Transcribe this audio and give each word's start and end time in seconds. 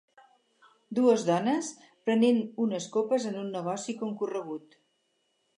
Dues 0.99 1.25
dones 1.27 1.69
prenent 2.09 2.41
unes 2.65 2.89
copes 2.97 3.31
en 3.33 3.39
un 3.45 3.55
negoci 3.59 3.99
concorregut 4.03 4.79